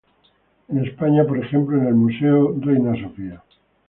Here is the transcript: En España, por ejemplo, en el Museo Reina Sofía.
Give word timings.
En 0.69 0.83
España, 0.83 1.23
por 1.25 1.37
ejemplo, 1.37 1.77
en 1.77 1.85
el 1.85 1.93
Museo 1.93 2.55
Reina 2.59 2.99
Sofía. 3.03 3.43